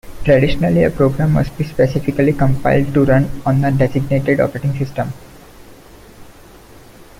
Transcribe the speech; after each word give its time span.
Traditionally, 0.25 0.83
a 0.83 0.89
program 0.89 1.31
must 1.33 1.55
be 1.59 1.63
specifically 1.63 2.33
compiled 2.33 2.91
to 2.95 3.05
run 3.05 3.29
on 3.45 3.63
a 3.63 3.71
designated 3.71 4.39
operating 4.39 4.75
system. 4.75 5.13